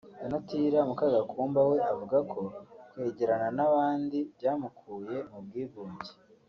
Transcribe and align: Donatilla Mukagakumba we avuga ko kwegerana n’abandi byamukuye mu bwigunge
Donatilla 0.19 0.79
Mukagakumba 0.89 1.59
we 1.69 1.77
avuga 1.91 2.17
ko 2.31 2.41
kwegerana 2.91 3.47
n’abandi 3.57 4.17
byamukuye 4.37 5.15
mu 5.29 5.39
bwigunge 5.45 6.11